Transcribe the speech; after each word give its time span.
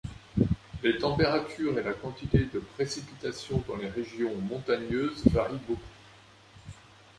Les 0.81 0.97
températures 0.97 1.77
et 1.77 1.83
la 1.83 1.93
quantité 1.93 2.39
de 2.51 2.57
précipitations 2.57 3.63
dans 3.67 3.75
les 3.75 3.87
régions 3.87 4.35
montagneuses 4.35 5.23
varient 5.27 5.61
beaucoup. 5.67 5.79